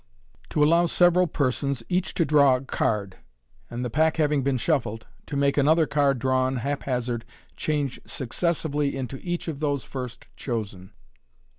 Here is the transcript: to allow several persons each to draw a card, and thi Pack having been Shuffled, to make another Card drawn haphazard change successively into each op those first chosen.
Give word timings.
to 0.49 0.63
allow 0.63 0.87
several 0.87 1.27
persons 1.27 1.83
each 1.87 2.15
to 2.15 2.25
draw 2.25 2.55
a 2.55 2.61
card, 2.61 3.17
and 3.69 3.83
thi 3.83 3.89
Pack 3.89 4.17
having 4.17 4.41
been 4.41 4.57
Shuffled, 4.57 5.05
to 5.27 5.37
make 5.37 5.59
another 5.59 5.85
Card 5.85 6.17
drawn 6.17 6.55
haphazard 6.55 7.23
change 7.55 8.01
successively 8.07 8.97
into 8.97 9.19
each 9.21 9.47
op 9.47 9.59
those 9.59 9.83
first 9.83 10.27
chosen. 10.35 10.91